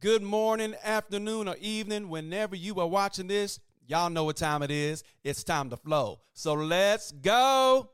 Good 0.00 0.22
morning, 0.22 0.74
afternoon, 0.84 1.48
or 1.48 1.56
evening, 1.56 2.10
whenever 2.10 2.54
you 2.54 2.78
are 2.80 2.86
watching 2.86 3.28
this. 3.28 3.60
Y'all 3.86 4.10
know 4.10 4.24
what 4.24 4.36
time 4.36 4.62
it 4.62 4.70
is. 4.70 5.02
It's 5.24 5.42
time 5.42 5.70
to 5.70 5.78
flow. 5.78 6.20
So 6.34 6.52
let's 6.52 7.12
go. 7.12 7.88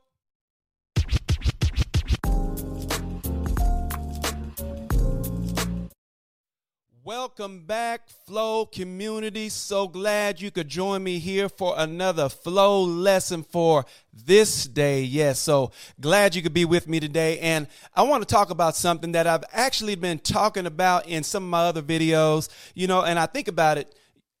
Welcome 7.05 7.65
back, 7.65 8.07
Flow 8.25 8.65
community. 8.65 9.49
So 9.49 9.89
glad 9.89 10.39
you 10.39 10.51
could 10.51 10.69
join 10.69 11.03
me 11.03 11.19
here 11.19 11.49
for 11.49 11.73
another 11.75 12.29
Flow 12.29 12.81
lesson 12.81 13.43
for 13.43 13.85
this 14.13 14.65
day. 14.65 15.01
Yes, 15.01 15.37
so 15.37 15.71
glad 15.99 16.33
you 16.33 16.41
could 16.41 16.53
be 16.53 16.63
with 16.63 16.87
me 16.87 17.01
today. 17.01 17.39
And 17.39 17.67
I 17.93 18.03
want 18.03 18.25
to 18.25 18.33
talk 18.33 18.51
about 18.51 18.77
something 18.77 19.11
that 19.11 19.27
I've 19.27 19.43
actually 19.51 19.95
been 19.95 20.17
talking 20.17 20.65
about 20.65 21.05
in 21.05 21.23
some 21.23 21.43
of 21.43 21.49
my 21.49 21.65
other 21.65 21.81
videos, 21.81 22.47
you 22.73 22.87
know, 22.87 23.01
and 23.01 23.19
I 23.19 23.25
think 23.25 23.49
about 23.49 23.77
it 23.77 23.93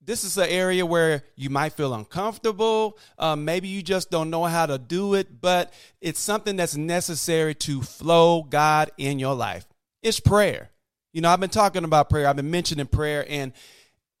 this 0.05 0.23
is 0.23 0.37
an 0.37 0.47
area 0.47 0.85
where 0.85 1.23
you 1.35 1.49
might 1.49 1.73
feel 1.73 1.93
uncomfortable. 1.93 2.97
Um, 3.17 3.43
maybe 3.45 3.69
you 3.69 3.81
just 3.81 4.09
don't 4.09 4.29
know 4.29 4.43
how 4.45 4.65
to 4.65 4.77
do 4.77 5.15
it, 5.15 5.41
but 5.41 5.73
it's 6.01 6.19
something 6.19 6.55
that's 6.55 6.75
necessary 6.75 7.55
to 7.55 7.81
flow 7.81 8.43
God 8.43 8.91
in 8.97 9.19
your 9.19 9.33
life. 9.33 9.65
It's 10.01 10.19
prayer. 10.19 10.72
You 11.13 11.21
know, 11.21 11.29
I've 11.29 11.39
been 11.39 11.49
talking 11.49 11.83
about 11.83 12.09
prayer, 12.09 12.27
I've 12.27 12.35
been 12.35 12.51
mentioning 12.51 12.87
prayer, 12.87 13.25
and 13.29 13.53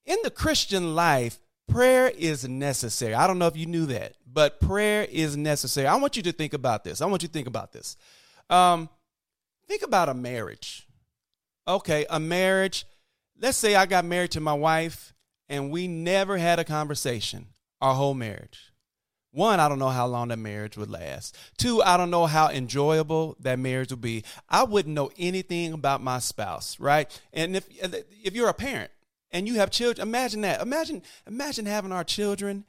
in 0.05 0.17
the 0.23 0.29
Christian 0.29 0.95
life, 0.95 1.39
prayer 1.67 2.11
is 2.15 2.47
necessary. 2.47 3.13
I 3.13 3.25
don't 3.25 3.39
know 3.39 3.47
if 3.47 3.57
you 3.57 3.65
knew 3.65 3.87
that, 3.87 4.13
but 4.31 4.59
prayer 4.59 5.07
is 5.09 5.35
necessary. 5.35 5.87
I 5.87 5.95
want 5.95 6.17
you 6.17 6.23
to 6.23 6.31
think 6.31 6.53
about 6.53 6.83
this. 6.83 7.01
I 7.01 7.05
want 7.07 7.23
you 7.23 7.27
to 7.27 7.33
think 7.33 7.47
about 7.47 7.71
this. 7.71 7.97
Um, 8.49 8.89
think 9.67 9.81
about 9.81 10.09
a 10.09 10.13
marriage. 10.13 10.87
Okay, 11.67 12.05
a 12.09 12.19
marriage. 12.19 12.85
Let's 13.39 13.57
say 13.57 13.75
I 13.75 13.85
got 13.85 14.05
married 14.05 14.31
to 14.31 14.39
my 14.39 14.53
wife 14.53 15.13
and 15.49 15.71
we 15.71 15.87
never 15.87 16.37
had 16.37 16.59
a 16.59 16.63
conversation 16.63 17.47
our 17.81 17.93
whole 17.93 18.13
marriage. 18.13 18.72
One, 19.33 19.59
I 19.59 19.67
don't 19.67 19.79
know 19.79 19.89
how 19.89 20.05
long 20.05 20.27
that 20.27 20.37
marriage 20.37 20.77
would 20.77 20.91
last. 20.91 21.35
Two, 21.57 21.81
I 21.81 21.97
don't 21.97 22.11
know 22.11 22.27
how 22.27 22.49
enjoyable 22.49 23.35
that 23.39 23.57
marriage 23.57 23.89
would 23.89 23.99
be. 23.99 24.23
I 24.47 24.63
wouldn't 24.63 24.93
know 24.93 25.09
anything 25.17 25.73
about 25.73 26.03
my 26.03 26.19
spouse, 26.19 26.79
right? 26.79 27.09
And 27.33 27.55
if 27.55 27.65
if 27.81 28.35
you're 28.35 28.49
a 28.49 28.53
parent 28.53 28.91
and 29.31 29.47
you 29.47 29.55
have 29.55 29.71
children, 29.71 30.07
imagine 30.07 30.41
that. 30.41 30.61
Imagine 30.61 31.01
imagine 31.25 31.65
having 31.65 31.91
our 31.91 32.03
children 32.03 32.65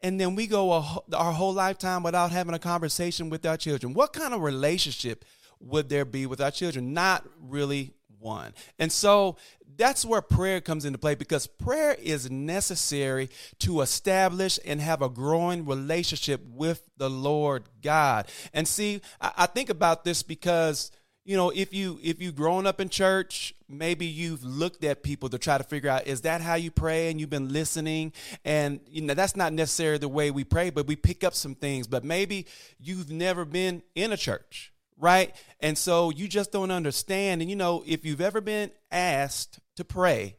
and 0.00 0.20
then 0.20 0.34
we 0.34 0.46
go 0.46 0.72
a, 0.72 1.00
our 1.14 1.32
whole 1.32 1.52
lifetime 1.52 2.02
without 2.02 2.30
having 2.30 2.54
a 2.54 2.58
conversation 2.58 3.30
with 3.30 3.44
our 3.44 3.56
children. 3.56 3.94
What 3.94 4.12
kind 4.12 4.32
of 4.32 4.42
relationship 4.42 5.24
would 5.60 5.88
there 5.88 6.04
be 6.04 6.26
with 6.26 6.40
our 6.40 6.50
children? 6.50 6.92
Not 6.92 7.24
really 7.40 7.92
one. 8.20 8.54
And 8.78 8.90
so 8.90 9.36
that's 9.76 10.04
where 10.04 10.20
prayer 10.20 10.60
comes 10.60 10.84
into 10.84 10.98
play 10.98 11.14
because 11.14 11.46
prayer 11.46 11.96
is 12.00 12.30
necessary 12.30 13.30
to 13.60 13.80
establish 13.80 14.58
and 14.64 14.80
have 14.80 15.02
a 15.02 15.08
growing 15.08 15.64
relationship 15.66 16.40
with 16.50 16.88
the 16.96 17.08
Lord 17.08 17.64
God. 17.82 18.26
And 18.52 18.66
see, 18.66 19.00
I, 19.20 19.32
I 19.38 19.46
think 19.46 19.70
about 19.70 20.04
this 20.04 20.22
because 20.22 20.90
you 21.24 21.36
know 21.36 21.50
if 21.50 21.74
you 21.74 22.00
if 22.02 22.22
you've 22.22 22.34
grown 22.34 22.66
up 22.66 22.80
in 22.80 22.88
church 22.88 23.54
maybe 23.68 24.06
you've 24.06 24.42
looked 24.42 24.82
at 24.82 25.02
people 25.02 25.28
to 25.28 25.36
try 25.36 25.58
to 25.58 25.64
figure 25.64 25.90
out 25.90 26.06
is 26.06 26.22
that 26.22 26.40
how 26.40 26.54
you 26.54 26.70
pray 26.70 27.10
and 27.10 27.20
you've 27.20 27.28
been 27.28 27.52
listening 27.52 28.14
and 28.46 28.80
you 28.88 29.02
know 29.02 29.12
that's 29.12 29.36
not 29.36 29.52
necessarily 29.52 29.98
the 29.98 30.08
way 30.08 30.30
we 30.30 30.42
pray 30.42 30.70
but 30.70 30.86
we 30.86 30.96
pick 30.96 31.22
up 31.22 31.34
some 31.34 31.54
things 31.54 31.86
but 31.86 32.02
maybe 32.02 32.46
you've 32.80 33.10
never 33.10 33.44
been 33.44 33.82
in 33.94 34.10
a 34.10 34.16
church 34.16 34.72
right? 34.98 35.34
And 35.60 35.78
so 35.78 36.10
you 36.10 36.28
just 36.28 36.52
don't 36.52 36.70
understand. 36.70 37.40
And 37.40 37.48
you 37.48 37.56
know, 37.56 37.84
if 37.86 38.04
you've 38.04 38.20
ever 38.20 38.40
been 38.40 38.70
asked 38.90 39.60
to 39.76 39.84
pray 39.84 40.36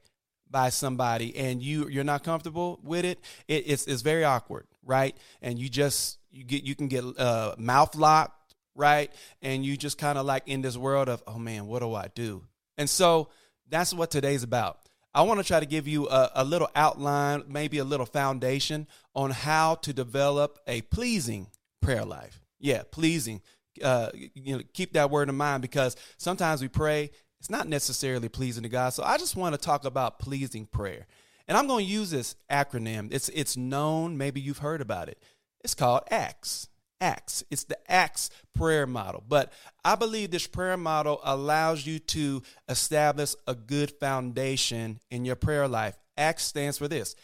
by 0.50 0.70
somebody 0.70 1.36
and 1.36 1.62
you 1.62 1.88
you're 1.90 2.04
not 2.04 2.24
comfortable 2.24 2.80
with 2.84 3.06
it, 3.06 3.20
it 3.48 3.64
it's 3.68 3.88
it's 3.88 4.02
very 4.02 4.24
awkward, 4.24 4.68
right? 4.84 5.16
And 5.42 5.58
you 5.58 5.70
just 5.70 6.20
you 6.32 6.44
get 6.44 6.64
you 6.64 6.76
can 6.76 6.88
get 6.88 7.04
uh, 7.18 7.56
mouth 7.58 7.96
locked, 7.96 8.56
right? 8.76 9.12
And 9.42 9.66
you 9.66 9.78
just 9.78 9.98
kind 9.98 10.18
of 10.18 10.26
like 10.26 10.44
in 10.48 10.62
this 10.62 10.78
world 10.78 11.10
of 11.10 11.24
oh 11.28 11.40
man, 11.40 11.68
what 11.68 11.80
do 11.80 11.94
I 11.94 12.08
do? 12.14 12.44
And 12.78 12.90
so 12.90 13.30
that's 13.70 13.94
what 13.94 14.12
today's 14.12 14.44
about. 14.44 14.80
I 15.14 15.24
want 15.24 15.40
to 15.40 15.46
try 15.46 15.60
to 15.60 15.66
give 15.66 15.88
you 15.88 16.08
a, 16.08 16.32
a 16.36 16.44
little 16.44 16.70
outline, 16.76 17.44
maybe 17.48 17.80
a 17.80 17.84
little 17.84 18.06
foundation 18.06 18.88
on 19.16 19.32
how 19.32 19.76
to 19.76 19.92
develop 19.92 20.60
a 20.68 20.82
pleasing 20.82 21.48
prayer 21.82 22.06
life. 22.06 22.42
Yeah, 22.60 22.84
pleasing 22.92 23.42
uh, 23.84 24.10
you 24.14 24.58
know, 24.58 24.64
keep 24.74 24.94
that 24.94 25.10
word 25.10 25.30
in 25.30 25.36
mind 25.36 25.62
because 25.62 25.96
sometimes 26.18 26.62
we 26.62 26.68
pray, 26.68 27.12
it's 27.40 27.50
not 27.50 27.68
necessarily 27.68 28.30
pleasing 28.30 28.64
to 28.64 28.70
God. 28.70 28.90
So 28.90 29.04
I 29.04 29.18
just 29.18 29.36
want 29.36 29.56
to 29.56 29.62
talk 29.62 29.86
about 29.86 30.20
pleasing 30.20 30.66
prayer. 30.66 31.08
And 31.48 31.58
I'm 31.58 31.68
going 31.68 31.86
to 31.86 31.92
use 31.92 32.12
this 32.12 32.36
acronym. 32.52 33.10
It's 33.12 33.30
it's 33.30 33.58
known, 33.58 34.18
maybe 34.18 34.40
you've 34.40 34.60
heard 34.60 34.82
about 34.82 35.10
it. 35.10 35.22
It's 35.64 35.74
called 35.74 36.04
ACTS. 36.12 36.68
ACTS. 37.02 37.44
It's 37.50 37.64
the 37.64 37.78
ACTS 37.92 38.30
prayer 38.54 38.86
model. 38.86 39.24
But 39.28 39.52
I 39.84 39.96
believe 39.96 40.32
this 40.32 40.48
prayer 40.48 40.78
model 40.78 41.22
allows 41.24 41.86
you 41.86 42.00
to 42.00 42.44
establish 42.68 43.36
a 43.48 43.56
good 43.56 43.92
foundation 44.00 45.00
in 45.10 45.26
your 45.26 45.36
prayer 45.36 45.68
life. 45.68 45.98
ACTS 46.18 46.44
stands 46.44 46.78
for 46.78 46.88
this 46.88 47.16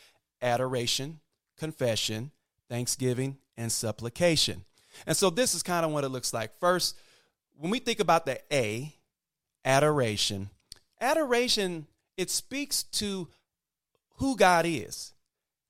adoration, 0.41 1.19
confession, 1.57 2.31
thanksgiving, 2.69 3.37
and 3.57 3.71
supplication. 3.71 4.63
And 5.05 5.15
so 5.15 5.29
this 5.29 5.53
is 5.53 5.63
kind 5.63 5.85
of 5.85 5.91
what 5.91 6.03
it 6.03 6.09
looks 6.09 6.33
like. 6.33 6.57
First, 6.59 6.97
when 7.57 7.71
we 7.71 7.79
think 7.79 7.99
about 7.99 8.25
the 8.25 8.39
A, 8.51 8.93
adoration, 9.63 10.49
adoration, 10.99 11.87
it 12.17 12.29
speaks 12.29 12.83
to 12.83 13.27
who 14.17 14.35
God 14.35 14.65
is, 14.65 15.13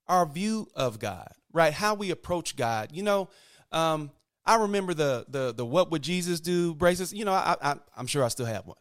our 0.08 0.26
view 0.26 0.68
of 0.74 0.98
God, 0.98 1.28
right? 1.52 1.72
How 1.72 1.94
we 1.94 2.10
approach 2.10 2.56
God. 2.56 2.90
You 2.92 3.02
know, 3.02 3.28
um, 3.72 4.10
I 4.44 4.56
remember 4.56 4.94
the 4.94 5.26
the 5.28 5.52
the 5.52 5.64
what 5.64 5.90
would 5.90 6.02
Jesus 6.02 6.40
do 6.40 6.74
braces. 6.74 7.12
You 7.12 7.24
know, 7.24 7.32
I, 7.32 7.56
I 7.60 7.76
I'm 7.96 8.06
sure 8.06 8.24
I 8.24 8.28
still 8.28 8.46
have 8.46 8.66
one. 8.66 8.76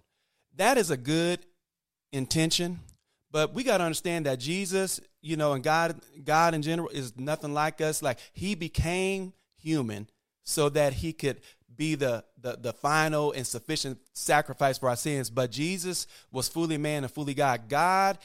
That 0.58 0.78
is 0.78 0.92
a 0.92 0.98
good 0.98 1.40
intention, 2.12 2.80
but 3.32 3.54
we 3.54 3.64
got 3.64 3.80
to 3.80 3.84
understand 3.84 4.26
that 4.28 4.40
Jesus, 4.40 5.02
you 5.22 5.38
know, 5.38 5.54
and 5.54 5.64
God 5.64 6.00
God 6.24 6.54
in 6.54 6.62
general 6.62 6.90
is 6.90 7.18
nothing 7.18 7.54
like 7.54 7.82
us. 7.82 8.04
Like 8.04 8.20
He 8.34 8.54
became 8.54 9.34
human 9.58 10.08
so 10.46 10.70
that 10.70 10.94
he 10.94 11.12
could 11.12 11.42
be 11.76 11.96
the, 11.96 12.24
the, 12.40 12.58
the 12.62 12.72
final 12.72 13.34
and 13.34 13.46
sufficient 13.46 13.98
sacrifice 14.14 14.78
for 14.78 14.88
our 14.88 14.96
sins. 14.96 15.30
But 15.30 15.52
Jesus 15.52 16.08
was 16.32 16.48
fully 16.48 16.78
man 16.78 17.04
and 17.04 17.12
fully 17.12 17.34
God. 17.34 17.68
God 17.68 18.18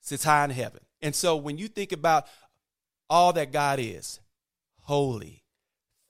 sits 0.00 0.24
high 0.24 0.44
in 0.44 0.50
heaven. 0.50 0.80
And 1.00 1.14
so 1.14 1.36
when 1.36 1.58
you 1.58 1.68
think 1.68 1.92
about 1.92 2.26
all 3.08 3.32
that 3.34 3.52
God 3.52 3.78
is, 3.78 4.18
holy, 4.80 5.44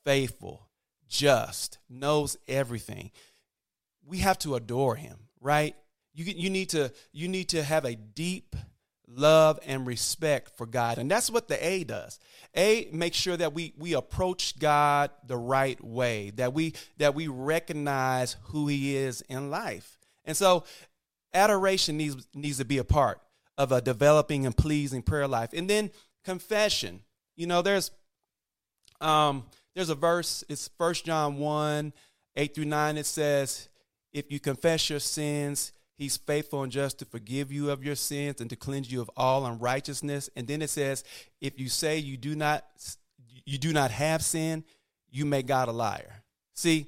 faithful, 0.05 0.69
just, 1.09 1.79
knows 1.91 2.39
everything, 2.49 3.11
we 4.07 4.19
have 4.19 4.39
to 4.41 4.55
adore 4.55 4.97
him, 4.97 5.17
right? 5.41 5.77
You, 6.15 6.25
you, 6.25 6.51
need 6.51 6.71
to, 6.71 6.93
you 7.13 7.29
need 7.29 7.51
to 7.51 7.63
have 7.63 7.85
a 7.85 7.95
deep 7.95 8.57
love 9.15 9.59
and 9.67 9.87
respect 9.87 10.57
for 10.57 10.67
God. 10.67 10.99
And 10.99 11.11
that's 11.11 11.31
what 11.31 11.49
the 11.49 11.65
A 11.65 11.85
does. 11.85 12.19
A 12.57 12.89
makes 12.93 13.17
sure 13.17 13.37
that 13.37 13.55
we 13.55 13.73
we 13.79 13.95
approach 13.95 14.59
God 14.59 15.11
the 15.27 15.37
right 15.37 15.83
way, 15.83 16.31
that 16.37 16.53
we 16.53 16.75
that 16.99 17.15
we 17.15 17.29
recognize 17.29 18.37
who 18.45 18.69
he 18.69 18.97
is 18.97 19.23
in 19.23 19.51
life. 19.51 19.99
And 20.25 20.37
so 20.37 20.65
adoration 21.33 21.97
needs 21.97 22.27
needs 22.35 22.59
to 22.59 22.65
be 22.65 22.79
a 22.79 22.85
part 22.85 23.21
of 23.57 23.73
a 23.73 23.81
developing 23.81 24.47
and 24.47 24.57
pleasing 24.57 25.03
prayer 25.03 25.29
life. 25.29 25.51
And 25.53 25.69
then 25.69 25.91
confession. 26.25 27.01
You 27.37 27.47
know, 27.47 27.63
there's 27.63 27.91
um 29.01 29.45
there's 29.75 29.89
a 29.89 29.95
verse, 29.95 30.45
it's 30.49 30.69
First 30.77 31.07
John 31.07 31.39
1, 31.39 31.93
8 32.37 32.55
through 32.55 32.67
9. 32.67 32.99
It 32.99 33.07
says, 33.07 33.69
if 34.13 34.31
you 34.31 34.39
confess 34.39 34.91
your 34.91 35.01
sins, 35.01 35.73
He's 35.97 36.17
faithful 36.17 36.63
and 36.63 36.73
just 36.73 36.99
to 36.99 37.05
forgive 37.05 37.53
you 37.53 37.71
of 37.71 37.85
your 37.85 37.95
sins 37.95 38.41
and 38.41 38.51
to 38.51 38.57
cleanse 38.57 38.91
you 38.91 39.01
of 39.01 39.11
all 39.17 39.47
unrighteousness. 39.47 40.31
And 40.35 40.47
then 40.47 40.63
it 40.63 40.71
says, 40.71 41.05
if 41.41 41.61
you 41.61 41.69
say 41.69 41.99
you 41.99 42.17
do 42.17 42.35
not 42.35 42.65
you 43.45 43.59
do 43.59 43.73
not 43.73 43.91
have 43.91 44.23
sin, 44.23 44.65
you 45.11 45.25
make 45.25 45.47
God 45.47 45.69
a 45.69 45.73
liar. 45.73 46.23
See, 46.55 46.87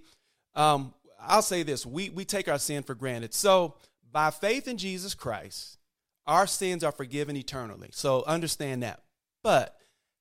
um, 0.54 0.94
I'll 1.20 1.42
say 1.42 1.62
this: 1.62 1.84
we 1.84 2.10
we 2.10 2.24
take 2.24 2.48
our 2.48 2.58
sin 2.58 2.82
for 2.82 2.94
granted. 2.94 3.34
So 3.34 3.74
by 4.10 4.30
faith 4.30 4.68
in 4.68 4.78
Jesus 4.78 5.14
Christ, 5.14 5.78
our 6.26 6.46
sins 6.46 6.84
are 6.84 6.92
forgiven 6.92 7.36
eternally. 7.36 7.90
So 7.92 8.24
understand 8.26 8.82
that. 8.82 9.02
But 9.42 9.76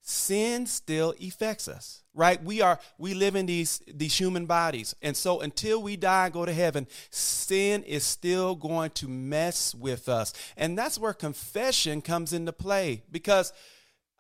sin 0.06 0.66
still 0.66 1.14
affects 1.26 1.70
us 1.70 2.04
right 2.14 2.44
we 2.44 2.62
are 2.62 2.78
we 2.98 3.14
live 3.14 3.38
in 3.38 3.46
these 3.46 3.82
these 3.88 4.20
human 4.20 4.46
bodies 4.46 4.94
and 5.02 5.16
so 5.16 5.40
until 5.40 5.82
we 5.82 5.96
die 5.96 6.26
and 6.26 6.34
go 6.34 6.46
to 6.46 6.52
heaven 6.52 6.86
sin 7.10 7.82
is 7.84 8.04
still 8.04 8.54
going 8.54 8.92
to 8.92 9.08
mess 9.08 9.74
with 9.74 10.10
us 10.10 10.34
and 10.58 10.78
that's 10.78 11.00
where 11.00 11.14
confession 11.14 12.02
comes 12.02 12.34
into 12.34 12.52
play 12.52 13.02
because 13.14 13.54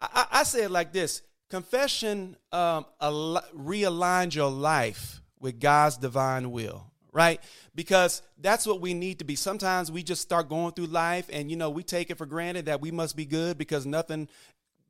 i, 0.01 0.25
I 0.31 0.43
say 0.43 0.63
it 0.63 0.71
like 0.71 0.93
this 0.93 1.21
confession 1.49 2.37
um, 2.53 2.85
al- 3.01 3.43
realigns 3.53 4.33
your 4.33 4.49
life 4.49 5.21
with 5.41 5.59
god's 5.59 5.97
divine 5.97 6.49
will 6.49 6.93
right? 7.13 7.39
Because 7.75 8.23
that's 8.39 8.65
what 8.65 8.81
we 8.81 8.93
need 8.93 9.19
to 9.19 9.25
be. 9.25 9.35
Sometimes 9.35 9.91
we 9.91 10.03
just 10.03 10.21
start 10.21 10.49
going 10.49 10.73
through 10.73 10.87
life 10.87 11.29
and, 11.31 11.49
you 11.49 11.55
know, 11.55 11.69
we 11.69 11.83
take 11.83 12.09
it 12.09 12.17
for 12.17 12.25
granted 12.25 12.65
that 12.65 12.81
we 12.81 12.91
must 12.91 13.15
be 13.15 13.25
good 13.25 13.57
because 13.57 13.85
nothing 13.85 14.27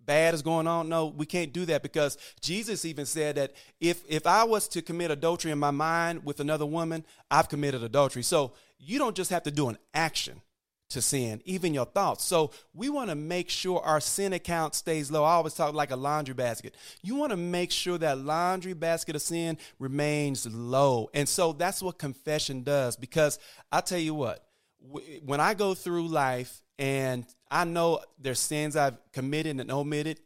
bad 0.06 0.34
is 0.34 0.42
going 0.42 0.68
on. 0.68 0.90
No, 0.90 1.08
we 1.08 1.26
can't 1.26 1.54
do 1.54 1.66
that 1.66 1.84
because 1.84 2.18
Jesus 2.42 2.86
even 2.86 3.06
said 3.06 3.36
that 3.36 3.54
if 3.80 4.04
if 4.08 4.28
I 4.28 4.44
was 4.44 4.68
to 4.70 4.82
commit 4.82 5.12
adultery 5.12 5.52
in 5.52 5.60
my 5.60 5.72
mind 5.72 6.26
with 6.26 6.40
another 6.40 6.66
woman, 6.66 7.06
I've 7.32 7.50
committed 7.50 7.84
adultery. 7.84 8.24
So 8.24 8.54
you 8.80 9.00
don't 9.00 9.16
just 9.16 9.30
have 9.32 9.44
to 9.44 9.52
do 9.52 9.70
an 9.70 9.78
action 9.94 10.42
to 10.90 11.02
sin, 11.02 11.42
even 11.46 11.74
your 11.74 11.86
thoughts. 11.86 12.24
So 12.24 12.52
we 12.74 12.90
want 12.90 13.10
to 13.10 13.16
make 13.16 13.50
sure 13.50 13.82
our 13.82 14.00
sin 14.00 14.34
account 14.34 14.76
stays 14.76 15.12
low. 15.12 15.24
I 15.24 15.34
always 15.34 15.56
talk 15.56 15.74
like 15.74 15.92
a 15.92 15.96
laundry 15.96 16.36
basket. 16.36 16.76
You 17.02 17.16
want 17.16 17.32
to 17.32 17.38
make 17.38 17.72
sure 17.72 17.98
that 17.98 18.20
laundry 18.20 18.74
basket 18.74 19.16
of 19.16 19.22
sin 19.22 19.58
remains 19.80 20.46
low. 20.46 21.10
And 21.14 21.28
so 21.28 21.52
that's 21.54 21.82
what 21.82 21.98
confession 21.98 22.64
does 22.64 22.96
because 22.96 23.40
I 23.72 23.82
tell 23.82 24.00
you 24.00 24.14
what, 24.14 24.46
when 25.26 25.40
I 25.40 25.54
go 25.54 25.74
through 25.74 26.08
life 26.10 26.62
and 26.78 27.26
I 27.54 27.66
know 27.66 28.00
there's 28.20 28.40
sins 28.40 28.76
I've 28.76 28.98
committed 29.12 29.60
and 29.60 29.72
omitted. 29.72 30.20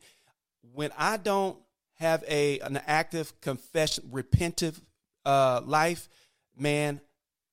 When 0.74 0.91
I 0.97 1.18
don't 1.18 1.57
have 1.95 2.24
a 2.27 2.59
an 2.59 2.79
active 2.88 3.39
confession, 3.41 4.06
repentive 4.09 4.79
uh, 5.25 5.62
life, 5.65 6.07
man, 6.57 7.01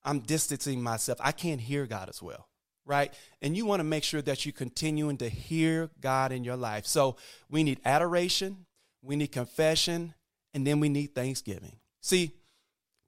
I'm 0.05 0.21
distancing 0.21 0.81
myself. 0.81 1.19
I 1.21 1.33
can't 1.33 1.61
hear 1.61 1.87
God 1.87 2.09
as 2.09 2.23
well, 2.23 2.47
right? 2.87 3.13
And 3.43 3.57
you 3.57 3.67
want 3.67 3.81
to 3.81 3.85
make 3.85 4.05
sure 4.05 4.23
that 4.23 4.47
you're 4.47 4.53
continuing 4.53 5.17
to 5.19 5.29
hear 5.29 5.91
God 6.01 6.31
in 6.31 6.45
your 6.45 6.57
life. 6.57 6.87
So 6.87 7.17
we 7.51 7.65
need 7.65 7.81
adoration, 7.85 8.67
we 9.03 9.17
need 9.17 9.33
confession, 9.33 10.15
and 10.53 10.65
then 10.65 10.79
we 10.79 10.89
need 10.89 11.17
thanksgiving. 11.17 11.77
See, 12.01 12.33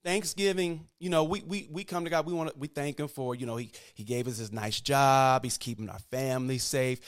Thanksgiving, 0.06 0.86
you 1.00 1.10
know, 1.10 1.24
we 1.24 1.42
we 1.42 1.66
we 1.68 1.82
come 1.82 2.04
to 2.04 2.10
God. 2.10 2.26
We 2.26 2.32
want 2.32 2.50
to 2.50 2.56
we 2.56 2.68
thank 2.68 3.00
Him 3.00 3.08
for 3.08 3.34
you 3.34 3.44
know 3.44 3.56
He 3.56 3.72
He 3.92 4.04
gave 4.04 4.28
us 4.28 4.38
His 4.38 4.52
nice 4.52 4.80
job. 4.80 5.42
He's 5.42 5.58
keeping 5.58 5.90
our 5.90 5.98
family 6.12 6.58
safe. 6.58 7.00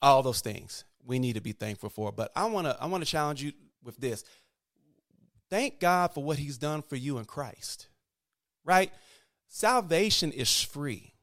All 0.00 0.22
those 0.22 0.40
things 0.40 0.84
we 1.04 1.18
need 1.18 1.32
to 1.32 1.40
be 1.40 1.50
thankful 1.50 1.90
for. 1.90 2.12
But 2.12 2.30
I 2.36 2.44
want 2.44 2.68
to 2.68 2.76
I 2.80 2.86
want 2.86 3.04
to 3.04 3.10
challenge 3.10 3.42
you 3.42 3.50
with 3.82 3.96
this. 3.96 4.22
Thank 5.50 5.80
God 5.80 6.14
for 6.14 6.22
what 6.22 6.38
He's 6.38 6.58
done 6.58 6.82
for 6.82 6.94
you 6.94 7.18
in 7.18 7.24
Christ. 7.24 7.88
Right? 8.64 8.92
Salvation 9.48 10.30
is 10.30 10.60
free. 10.62 11.14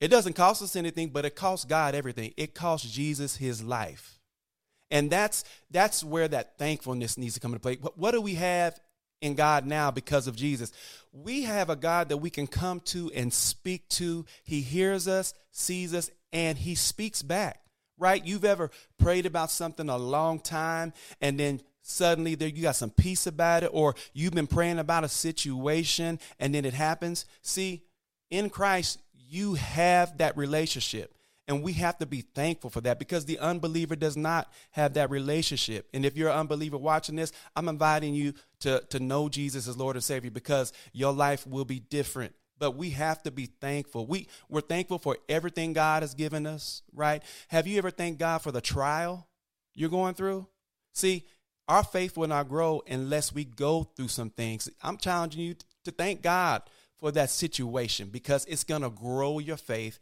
It 0.00 0.06
doesn't 0.06 0.34
cost 0.34 0.62
us 0.62 0.76
anything, 0.76 1.08
but 1.08 1.24
it 1.24 1.34
costs 1.34 1.64
God 1.64 1.96
everything. 1.96 2.32
It 2.36 2.54
costs 2.54 2.88
Jesus 2.88 3.38
His 3.38 3.60
life. 3.60 4.20
And 4.88 5.10
that's 5.10 5.42
that's 5.72 6.04
where 6.04 6.28
that 6.28 6.58
thankfulness 6.58 7.18
needs 7.18 7.34
to 7.34 7.40
come 7.40 7.50
into 7.50 7.60
play. 7.60 7.78
What, 7.80 7.98
what 7.98 8.12
do 8.12 8.20
we 8.20 8.34
have 8.34 8.78
in 9.20 9.34
God 9.34 9.66
now 9.66 9.90
because 9.90 10.26
of 10.26 10.36
Jesus. 10.36 10.72
We 11.12 11.42
have 11.44 11.70
a 11.70 11.76
God 11.76 12.08
that 12.10 12.18
we 12.18 12.30
can 12.30 12.46
come 12.46 12.80
to 12.86 13.10
and 13.14 13.32
speak 13.32 13.88
to. 13.90 14.26
He 14.44 14.60
hears 14.60 15.08
us, 15.08 15.34
sees 15.50 15.94
us, 15.94 16.10
and 16.32 16.58
he 16.58 16.74
speaks 16.74 17.22
back, 17.22 17.62
right? 17.98 18.24
You've 18.24 18.44
ever 18.44 18.70
prayed 18.98 19.26
about 19.26 19.50
something 19.50 19.88
a 19.88 19.96
long 19.96 20.38
time 20.38 20.92
and 21.20 21.40
then 21.40 21.62
suddenly 21.82 22.34
there 22.34 22.48
you 22.48 22.62
got 22.62 22.76
some 22.76 22.90
peace 22.90 23.26
about 23.26 23.62
it 23.62 23.70
or 23.72 23.94
you've 24.12 24.34
been 24.34 24.46
praying 24.46 24.78
about 24.78 25.04
a 25.04 25.08
situation 25.08 26.18
and 26.38 26.54
then 26.54 26.64
it 26.64 26.74
happens. 26.74 27.24
See, 27.42 27.84
in 28.30 28.50
Christ 28.50 29.00
you 29.14 29.54
have 29.54 30.18
that 30.18 30.36
relationship. 30.36 31.15
And 31.48 31.62
we 31.62 31.74
have 31.74 31.98
to 31.98 32.06
be 32.06 32.22
thankful 32.22 32.70
for 32.70 32.80
that 32.82 32.98
because 32.98 33.24
the 33.24 33.38
unbeliever 33.38 33.94
does 33.94 34.16
not 34.16 34.50
have 34.72 34.94
that 34.94 35.10
relationship. 35.10 35.88
And 35.94 36.04
if 36.04 36.16
you're 36.16 36.30
an 36.30 36.38
unbeliever 36.38 36.76
watching 36.76 37.16
this, 37.16 37.32
I'm 37.54 37.68
inviting 37.68 38.14
you 38.14 38.34
to, 38.60 38.82
to 38.90 38.98
know 38.98 39.28
Jesus 39.28 39.68
as 39.68 39.76
Lord 39.76 39.94
and 39.94 40.04
Savior 40.04 40.30
because 40.30 40.72
your 40.92 41.12
life 41.12 41.46
will 41.46 41.64
be 41.64 41.78
different. 41.78 42.34
But 42.58 42.72
we 42.72 42.90
have 42.90 43.22
to 43.22 43.30
be 43.30 43.46
thankful. 43.46 44.06
We, 44.06 44.28
we're 44.48 44.60
thankful 44.60 44.98
for 44.98 45.18
everything 45.28 45.72
God 45.72 46.02
has 46.02 46.14
given 46.14 46.46
us, 46.46 46.82
right? 46.92 47.22
Have 47.48 47.66
you 47.66 47.78
ever 47.78 47.90
thanked 47.90 48.18
God 48.18 48.38
for 48.38 48.50
the 48.50 48.60
trial 48.60 49.28
you're 49.74 49.90
going 49.90 50.14
through? 50.14 50.48
See, 50.94 51.26
our 51.68 51.84
faith 51.84 52.16
will 52.16 52.28
not 52.28 52.48
grow 52.48 52.82
unless 52.88 53.32
we 53.32 53.44
go 53.44 53.84
through 53.84 54.08
some 54.08 54.30
things. 54.30 54.68
I'm 54.82 54.96
challenging 54.96 55.42
you 55.42 55.54
to 55.84 55.90
thank 55.90 56.22
God 56.22 56.62
for 56.96 57.12
that 57.12 57.30
situation 57.30 58.08
because 58.08 58.44
it's 58.46 58.64
going 58.64 58.82
to 58.82 58.90
grow 58.90 59.38
your 59.38 59.58
faith 59.58 59.98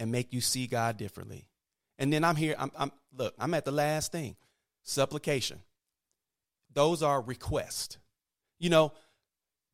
and 0.00 0.10
make 0.10 0.32
you 0.32 0.40
see 0.40 0.66
God 0.66 0.96
differently. 0.96 1.46
And 1.98 2.12
then 2.12 2.24
I'm 2.24 2.34
here, 2.34 2.56
I'm, 2.58 2.72
I'm 2.76 2.90
look, 3.16 3.34
I'm 3.38 3.54
at 3.54 3.64
the 3.64 3.70
last 3.70 4.10
thing 4.10 4.34
supplication. 4.82 5.60
Those 6.72 7.02
are 7.02 7.20
requests. 7.20 7.98
You 8.58 8.70
know, 8.70 8.92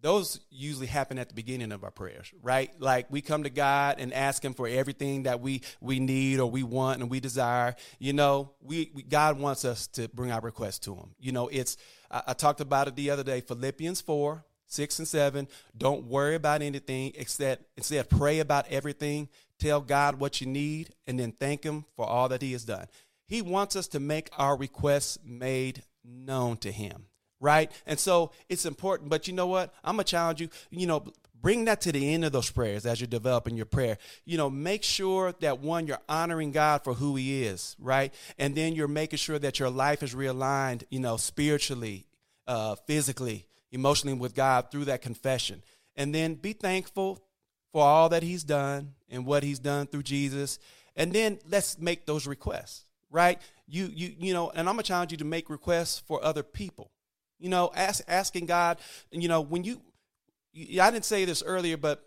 those 0.01 0.41
usually 0.51 0.89
happen 0.89 1.19
at 1.19 1.29
the 1.29 1.35
beginning 1.35 1.73
of 1.73 1.85
our 1.85 1.91
prayers, 1.91 2.33
right? 2.43 2.71
Like 2.81 3.07
we 3.11 3.23
come 3.23 3.45
to 3.45 3.51
God 3.51 3.97
and 3.99 4.13
ask 4.13 4.45
Him 4.45 4.53
for 4.53 4.67
everything 4.67 5.23
that 5.23 5.41
we 5.41 5.63
we 5.81 6.01
need 6.01 6.41
or 6.41 6.51
we 6.51 6.65
want 6.65 7.01
and 7.01 7.11
we 7.11 7.21
desire. 7.21 7.77
You 7.99 8.13
know, 8.13 8.53
we, 8.61 8.91
we 8.95 9.03
God 9.03 9.39
wants 9.39 9.65
us 9.65 9.87
to 9.89 10.09
bring 10.09 10.33
our 10.33 10.41
requests 10.41 10.81
to 10.81 10.95
Him. 10.95 11.15
You 11.21 11.33
know, 11.33 11.49
it's 11.49 11.77
I, 12.11 12.23
I 12.29 12.33
talked 12.35 12.61
about 12.61 12.89
it 12.89 12.97
the 12.97 13.11
other 13.11 13.25
day. 13.25 13.41
Philippians 13.41 14.01
four 14.01 14.45
six 14.67 14.99
and 14.99 15.09
seven. 15.09 15.49
Don't 15.77 16.05
worry 16.05 16.35
about 16.35 16.63
anything 16.63 17.13
except 17.17 17.65
instead 17.77 18.09
pray 18.09 18.41
about 18.41 18.67
everything. 18.69 19.29
Tell 19.59 19.81
God 19.81 20.19
what 20.21 20.41
you 20.41 20.47
need 20.47 20.95
and 21.07 21.19
then 21.19 21.33
thank 21.33 21.65
Him 21.65 21.85
for 21.97 22.07
all 22.07 22.29
that 22.29 22.43
He 22.43 22.53
has 22.53 22.65
done. 22.65 22.87
He 23.27 23.43
wants 23.43 23.75
us 23.75 23.89
to 23.89 24.01
make 24.01 24.31
our 24.37 24.57
requests 24.57 25.19
made 25.25 25.83
known 26.05 26.57
to 26.59 26.71
Him, 26.71 27.07
right? 27.41 27.71
And 27.87 27.99
so 27.99 28.33
it's 28.49 28.67
important. 28.67 29.11
But 29.11 29.27
you 29.27 29.35
know 29.35 29.47
what? 29.47 29.73
I'm 29.83 29.97
to 29.97 30.05
challenge 30.05 30.41
you, 30.41 30.49
you 30.71 30.87
know, 30.87 31.05
bring 31.41 31.65
that 31.67 31.81
to 31.83 31.93
the 31.93 32.13
end 32.13 32.25
of 32.25 32.33
those 32.33 32.51
prayers 32.51 32.87
as 32.87 33.01
you're 33.01 33.07
developing 33.07 33.57
your 33.57 33.67
prayer. 33.67 33.99
You 34.25 34.37
know, 34.37 34.51
make 34.51 34.83
sure 34.83 35.33
that 35.41 35.61
one, 35.61 35.87
you're 35.87 36.01
honoring 36.09 36.53
God 36.53 36.85
for 36.85 36.95
who 36.95 37.17
He 37.17 37.45
is, 37.45 37.77
right? 37.79 38.13
And 38.39 38.55
then 38.55 38.75
you're 38.75 38.89
making 38.89 39.19
sure 39.19 39.39
that 39.39 39.59
your 39.59 39.71
life 39.71 40.03
is 40.03 40.15
realigned, 40.15 40.85
you 40.91 41.01
know, 41.01 41.17
spiritually, 41.17 42.07
uh, 42.47 42.77
physically, 42.87 43.47
emotionally 43.73 44.17
with 44.17 44.35
God 44.35 44.71
through 44.71 44.87
that 44.87 45.03
confession. 45.03 45.63
And 45.97 46.15
then 46.15 46.35
be 46.35 46.53
thankful 46.53 47.23
for 47.73 47.83
all 47.83 48.09
that 48.11 48.23
he's 48.23 48.45
done 48.45 48.95
and 49.09 49.27
what 49.27 49.43
he's 49.43 49.59
done 49.59 49.87
through 49.87 50.03
Jesus. 50.03 50.59
And 50.95 51.13
then 51.13 51.39
let's 51.49 51.79
make 51.79 52.07
those 52.07 52.27
requests, 52.27 52.85
right? 53.11 53.41
You 53.67 53.91
you 53.93 54.15
you 54.19 54.35
know, 54.35 54.51
and 54.51 54.69
I'm 54.69 54.75
gonna 54.77 54.83
challenge 54.83 55.13
you 55.13 55.19
to 55.19 55.25
make 55.25 55.51
requests 55.51 55.99
for 55.99 56.23
other 56.25 56.43
people. 56.43 56.91
You 57.39 57.51
know, 57.51 57.71
ask, 57.75 58.03
asking 58.09 58.47
God, 58.47 58.79
you 59.11 59.29
know, 59.29 59.43
when 59.43 59.63
you, 59.63 59.83
you 60.53 60.81
I 60.81 60.91
didn't 60.91 61.05
say 61.05 61.25
this 61.25 61.43
earlier, 61.43 61.77
but 61.77 62.03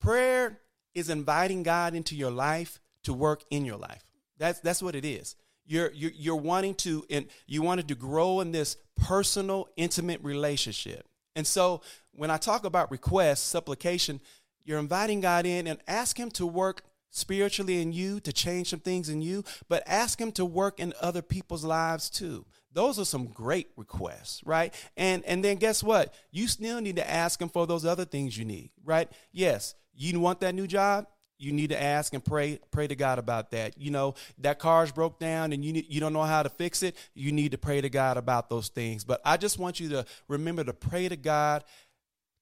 prayer 0.00 0.60
is 0.94 1.10
inviting 1.10 1.62
God 1.62 1.94
into 1.94 2.14
your 2.14 2.30
life 2.30 2.80
to 3.02 3.12
work 3.12 3.42
in 3.50 3.64
your 3.64 3.76
life. 3.76 4.04
That's 4.38 4.60
that's 4.60 4.82
what 4.82 4.94
it 4.94 5.04
is. 5.04 5.34
You're, 5.66 5.90
you're, 5.92 6.12
you're 6.14 6.36
wanting 6.36 6.74
to, 6.76 7.04
and 7.10 7.26
you 7.46 7.62
wanted 7.62 7.88
to 7.88 7.94
grow 7.94 8.40
in 8.40 8.52
this 8.52 8.76
personal, 8.96 9.68
intimate 9.76 10.22
relationship. 10.22 11.06
And 11.34 11.46
so 11.46 11.82
when 12.12 12.30
I 12.30 12.36
talk 12.36 12.64
about 12.64 12.90
request, 12.90 13.48
supplication, 13.48 14.20
you're 14.64 14.78
inviting 14.78 15.20
God 15.20 15.46
in 15.46 15.66
and 15.66 15.78
ask 15.86 16.18
Him 16.18 16.30
to 16.32 16.46
work 16.46 16.82
spiritually 17.10 17.80
in 17.80 17.92
you, 17.92 18.20
to 18.20 18.32
change 18.32 18.70
some 18.70 18.80
things 18.80 19.08
in 19.08 19.22
you, 19.22 19.44
but 19.68 19.82
ask 19.86 20.20
Him 20.20 20.32
to 20.32 20.44
work 20.44 20.80
in 20.80 20.92
other 21.00 21.22
people's 21.22 21.64
lives 21.64 22.10
too. 22.10 22.44
Those 22.72 22.98
are 22.98 23.04
some 23.04 23.26
great 23.26 23.68
requests, 23.76 24.42
right? 24.44 24.74
And 24.96 25.24
and 25.24 25.42
then 25.42 25.56
guess 25.56 25.82
what? 25.82 26.12
You 26.30 26.46
still 26.46 26.80
need 26.80 26.96
to 26.96 27.10
ask 27.10 27.40
Him 27.40 27.48
for 27.48 27.66
those 27.66 27.84
other 27.84 28.04
things 28.04 28.36
you 28.36 28.44
need, 28.44 28.70
right? 28.84 29.10
Yes, 29.32 29.74
you 29.94 30.20
want 30.20 30.40
that 30.40 30.54
new 30.54 30.66
job 30.66 31.06
you 31.38 31.52
need 31.52 31.70
to 31.70 31.80
ask 31.80 32.14
and 32.14 32.24
pray 32.24 32.58
pray 32.70 32.86
to 32.86 32.94
God 32.94 33.18
about 33.18 33.50
that. 33.50 33.78
You 33.78 33.90
know, 33.90 34.14
that 34.38 34.58
car's 34.58 34.92
broke 34.92 35.18
down 35.18 35.52
and 35.52 35.64
you 35.64 35.82
you 35.88 36.00
don't 36.00 36.12
know 36.12 36.22
how 36.22 36.42
to 36.42 36.48
fix 36.48 36.82
it, 36.82 36.96
you 37.14 37.32
need 37.32 37.52
to 37.52 37.58
pray 37.58 37.80
to 37.80 37.88
God 37.88 38.16
about 38.16 38.48
those 38.48 38.68
things. 38.68 39.04
But 39.04 39.20
I 39.24 39.36
just 39.36 39.58
want 39.58 39.80
you 39.80 39.88
to 39.90 40.06
remember 40.28 40.64
to 40.64 40.72
pray 40.72 41.08
to 41.08 41.16
God 41.16 41.64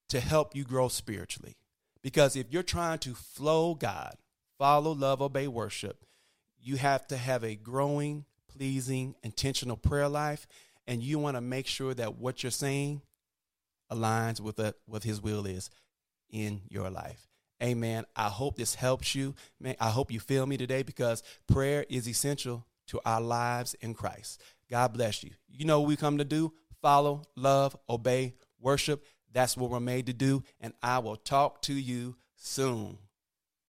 to 0.09 0.21
help 0.21 0.55
you 0.55 0.65
grow 0.65 0.89
spiritually. 0.89 1.57
Because 2.03 2.37
if 2.37 2.47
you're 2.51 2.63
trying 2.63 2.99
to 2.99 3.15
flow 3.15 3.75
God, 3.75 4.17
follow, 4.59 4.93
love, 4.93 5.23
obey, 5.23 5.49
worship, 5.49 6.05
you 6.61 6.77
have 6.77 7.07
to 7.09 7.17
have 7.17 7.43
a 7.43 7.57
growing, 7.57 8.27
pleasing, 8.49 9.15
intentional 9.23 9.77
prayer 9.77 10.09
life 10.09 10.47
and 10.87 11.03
you 11.03 11.19
want 11.19 11.37
to 11.37 11.41
make 11.41 11.67
sure 11.67 11.95
that 11.95 12.19
what 12.19 12.43
you're 12.43 12.51
saying 12.51 13.03
aligns 13.91 14.41
with 14.41 14.59
uh, 14.61 14.73
what 14.87 15.05
his 15.05 15.21
will 15.21 15.47
is 15.47 15.71
in 16.31 16.63
your 16.69 16.91
life. 16.91 17.29
Amen. 17.63 18.05
I 18.17 18.29
hope 18.29 18.57
this 18.57 18.75
helps 18.75 19.15
you. 19.15 19.35
Man, 19.61 19.77
I 19.81 19.91
hope 19.91 20.11
you 20.11 20.21
feel 20.21 20.47
me 20.47 20.57
today 20.57 20.83
because 20.83 21.23
prayer 21.47 21.85
is 21.89 22.09
essential 22.09 22.67
to 22.89 23.01
our 23.05 23.21
lives 23.21 23.75
in 23.81 23.95
Christ. 23.95 24.43
God 24.71 24.93
bless 24.93 25.23
you. 25.23 25.31
You 25.49 25.65
know 25.65 25.81
what 25.81 25.89
we 25.89 25.97
come 25.97 26.19
to 26.19 26.25
do? 26.25 26.53
Follow, 26.83 27.23
love, 27.37 27.77
obey, 27.89 28.35
worship. 28.61 29.05
That's 29.33 29.57
what 29.57 29.71
we're 29.71 29.81
made 29.81 30.07
to 30.07 30.13
do. 30.13 30.43
And 30.61 30.75
I 30.83 30.99
will 30.99 31.17
talk 31.17 31.63
to 31.63 31.73
you 31.73 32.17
soon. 32.37 32.99